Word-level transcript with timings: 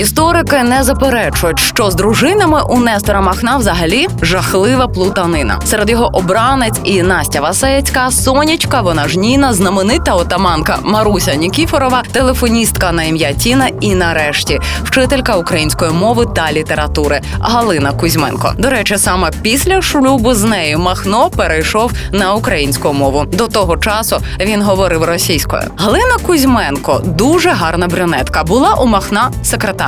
Історики 0.00 0.62
не 0.62 0.82
заперечують, 0.82 1.58
що 1.60 1.90
з 1.90 1.94
дружинами 1.94 2.62
у 2.68 2.78
Нестора 2.78 3.20
Махна 3.20 3.56
взагалі 3.56 4.08
жахлива 4.22 4.88
плутанина. 4.88 5.60
Серед 5.64 5.90
його 5.90 6.10
обранець 6.12 6.80
і 6.84 7.02
Настя 7.02 7.40
Васецька, 7.40 8.10
Сонячка, 8.10 8.80
вона 8.80 9.08
ж 9.08 9.18
Ніна, 9.18 9.52
знаменита 9.52 10.14
отаманка 10.14 10.78
Маруся 10.82 11.34
Нікіфорова, 11.34 12.02
телефоністка 12.12 12.92
на 12.92 13.02
ім'я 13.02 13.32
Тіна 13.32 13.68
і 13.80 13.94
нарешті 13.94 14.60
вчителька 14.84 15.36
української 15.36 15.90
мови 15.90 16.26
та 16.34 16.52
літератури 16.52 17.20
Галина 17.40 17.92
Кузьменко. 17.92 18.52
До 18.58 18.70
речі, 18.70 18.98
саме 18.98 19.30
після 19.42 19.82
шлюбу 19.82 20.34
з 20.34 20.44
нею 20.44 20.78
Махно 20.78 21.30
перейшов 21.30 21.92
на 22.12 22.34
українську 22.34 22.92
мову. 22.92 23.24
До 23.24 23.48
того 23.48 23.76
часу 23.76 24.16
він 24.40 24.62
говорив 24.62 25.04
російською. 25.04 25.62
Галина 25.76 26.16
Кузьменко 26.26 27.02
дуже 27.04 27.50
гарна 27.50 27.88
брюнетка. 27.88 28.44
Була 28.44 28.74
у 28.74 28.86
Махна 28.86 29.30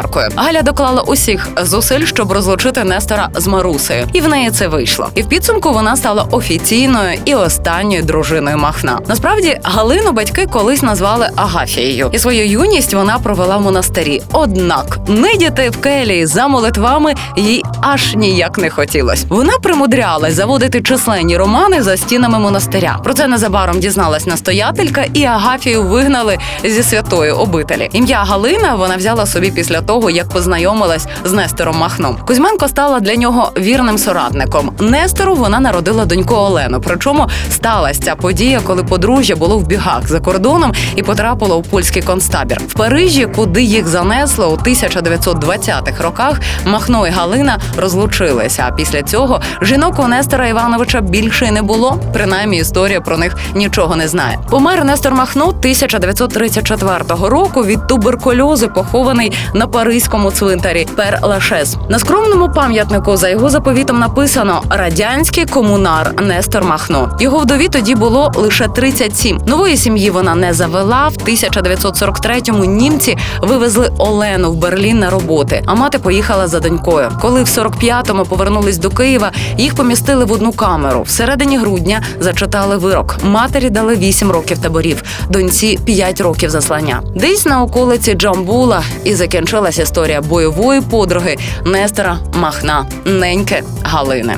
секретаркою. 0.03 0.29
Галя 0.37 0.63
доклала 0.63 1.03
усіх 1.03 1.49
зусиль, 1.63 2.05
щоб 2.05 2.33
розлучити 2.33 2.85
Нестора 2.85 3.29
з 3.35 3.47
Марусею, 3.47 4.07
і 4.13 4.21
в 4.21 4.29
неї 4.29 4.51
це 4.51 4.69
вийшло. 4.69 5.09
І 5.15 5.23
в 5.23 5.29
підсумку 5.29 5.73
вона 5.73 5.97
стала 5.97 6.27
офіційною 6.31 7.19
і 7.25 7.35
останньою 7.35 8.03
дружиною 8.03 8.59
Махна. 8.59 8.99
Насправді 9.09 9.59
Галину 9.63 10.13
батьки 10.13 10.47
колись 10.47 10.83
назвали 10.83 11.29
Агафією, 11.37 12.11
і 12.13 12.19
свою 12.19 12.47
юність 12.47 12.95
вона 12.95 13.19
провела 13.19 13.57
в 13.57 13.63
монастирі. 13.63 14.23
Однак 14.33 14.99
нидіти 15.09 15.71
в 15.71 15.81
келії 15.81 16.27
за 16.27 16.49
молитвами 16.49 17.15
їй 17.37 17.63
аж 17.83 18.15
ніяк 18.15 18.59
не 18.59 18.71
хотілось. 18.71 19.25
Вона 19.29 19.53
примудрялась 19.63 20.35
заводити 20.35 20.83
численні 20.83 21.37
романи 21.37 21.83
за 21.83 21.97
стінами 21.97 22.39
монастиря. 22.39 22.99
Про 23.05 23.15
це 23.15 23.27
незабаром 23.27 23.81
дізналась 23.81 24.27
настоятелька, 24.27 25.05
і 25.15 25.25
Агафію 25.25 25.83
вигнали 25.83 26.39
зі 26.65 26.83
святої 26.83 27.31
обителі. 27.31 27.91
Ім'я 27.93 28.25
Галина 28.25 28.75
вона 28.75 28.97
взяла 28.97 29.27
собі 29.27 29.51
після 29.51 29.81
того, 29.81 29.92
як 30.11 30.29
познайомилась 30.29 31.07
з 31.25 31.33
Нестором 31.33 31.77
Махном. 31.77 32.17
Кузьменко 32.27 32.69
стала 32.69 33.01
для 33.01 33.15
нього 33.17 33.53
вірним 33.59 33.99
соратником. 33.99 34.71
Нестору 34.81 35.35
вона 35.35 35.61
народила 35.61 36.05
доньку 36.05 36.35
Олену. 36.35 36.81
Причому 36.85 37.29
сталася 37.51 38.03
ця 38.03 38.17
подія, 38.17 38.61
коли 38.67 38.85
подружжя 38.85 39.37
було 39.37 39.59
в 39.59 39.67
бігах 39.67 40.09
за 40.09 40.21
кордоном 40.21 40.73
і 40.97 41.03
потрапило 41.03 41.57
у 41.57 41.63
польський 41.63 42.03
концтабір. 42.03 42.61
В 42.69 42.75
Парижі, 42.75 43.27
куди 43.27 43.63
їх 43.63 43.89
занесло 43.89 44.49
у 44.49 44.57
1920-х 44.57 46.05
роках, 46.05 46.41
Махно 46.65 47.07
і 47.07 47.11
Галина 47.11 47.59
розлучилися. 47.77 48.65
А 48.69 48.73
після 48.73 49.03
цього 49.03 49.41
жінок 49.63 49.99
у 49.99 50.09
Нестора 50.09 50.49
Івановича 50.49 51.01
більше 51.01 51.51
не 51.51 51.63
було. 51.63 51.99
Принаймні, 52.13 52.57
історія 52.59 53.01
про 53.01 53.19
них 53.19 53.37
нічого 53.55 53.97
не 53.97 54.09
знає. 54.09 54.39
Помер 54.51 54.85
Нестор 54.85 55.15
Махно 55.15 55.45
1934 55.45 56.99
року 57.09 57.65
від 57.65 57.87
туберкульозу, 57.87 58.69
похований 58.69 59.33
на 59.55 59.67
паризькому 59.73 60.31
цвинтарі 60.31 60.87
Пер 60.97 61.19
Лашес. 61.23 61.77
На 61.89 61.99
скромному 61.99 62.49
пам'ятнику 62.49 63.17
за 63.17 63.29
його 63.29 63.51
заповітом 63.51 63.99
написано 63.99 64.63
радянський 64.71 65.47
комунар 65.47 66.15
Нестор 66.23 66.65
Махно. 66.65 67.17
Його 67.21 67.39
вдові 67.39 67.69
тоді 67.69 67.95
було 67.95 68.33
лише 68.35 68.69
37. 68.69 69.41
Нової 69.47 69.77
сім'ї 69.77 70.11
вона 70.11 70.35
не 70.35 70.53
завела. 70.53 71.09
В 71.09 71.29
1943-му 71.29 72.65
німці 72.65 73.19
вивезли 73.43 73.91
Олену 73.99 74.53
в 74.53 74.57
Берлін 74.57 74.99
на 74.99 75.11
роботи. 75.11 75.63
А 75.67 75.75
мати 75.75 75.99
поїхала 75.99 76.49
за 76.49 76.61
донькою. 76.61 77.09
Коли 77.21 77.43
в 77.43 77.47
45-му 77.47 78.25
повернулись 78.25 78.79
до 78.79 78.91
Києва, 78.91 79.33
їх 79.59 79.75
помістили 79.75 80.25
в 80.25 80.33
одну 80.33 80.53
камеру. 80.53 81.03
Всередині 81.03 81.59
грудня 81.59 82.03
зачитали 82.21 82.77
вирок. 82.77 83.17
Матері 83.23 83.71
дали 83.71 83.97
8 83.97 84.31
років 84.31 84.59
таборів, 84.59 85.03
доньці 85.29 85.79
5 85.85 86.21
років 86.21 86.51
заслання. 86.51 87.03
Десь 87.17 87.47
на 87.47 87.63
околиці 87.63 88.15
Джамбула 88.15 88.83
і 89.05 89.15
закінчилась 89.63 89.79
історія 89.79 90.21
бойової 90.21 90.81
подруги 90.81 91.37
Нестора 91.65 92.19
Махна, 92.35 92.87
неньки 93.05 93.63
Галини. 93.83 94.37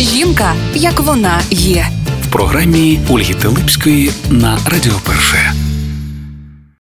Жінка, 0.00 0.54
як 0.74 1.00
вона 1.00 1.40
є. 1.50 1.86
В 2.28 2.32
програмі 2.32 3.00
Ольги 3.10 3.34
Телипської 3.34 4.10
на 4.30 4.58
Радіо 4.66 5.00
Перше. 5.06 5.67